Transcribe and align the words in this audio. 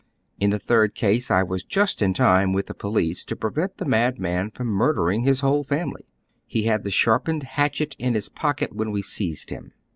In 0.39 0.49
the 0.49 0.57
third 0.57 0.97
ease 1.03 1.29
I 1.29 1.43
was 1.43 1.61
just 1.63 2.01
in 2.01 2.15
time 2.15 2.53
with 2.53 2.65
the 2.65 2.73
po 2.73 2.89
lice 2.89 3.23
to 3.25 3.35
prevent 3.35 3.77
the 3.77 3.85
madman 3.85 4.49
from 4.49 4.65
murdering 4.65 5.21
his 5.21 5.41
whole 5.41 5.63
family. 5.63 6.05
He 6.47 6.63
had 6.63 6.81
the 6.83 6.89
sharpened 6.89 7.43
hatchet 7.43 7.95
in 7.99 8.15
his 8.15 8.27
pocket 8.27 8.73
when 8.73 8.89
we 8.89 9.03
seized 9.03 9.51
him. 9.51 9.73